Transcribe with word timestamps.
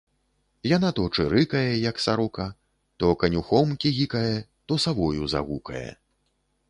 Яна 0.69 0.89
то 0.99 1.03
чырыкае, 1.17 1.69
як 1.89 2.01
сарока, 2.05 2.47
то 3.03 3.11
канюхом 3.25 3.77
кігікае, 3.85 4.35
то 4.71 4.79
савою 4.87 5.23
загукае. 5.35 5.89